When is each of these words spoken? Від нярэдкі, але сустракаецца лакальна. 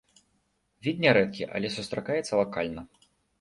Від 0.87 1.03
нярэдкі, 1.05 1.49
але 1.59 1.67
сустракаецца 1.77 2.41
лакальна. 2.41 2.81